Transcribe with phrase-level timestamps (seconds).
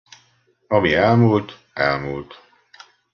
[0.67, 2.41] Ami elmúlt, elmúlt.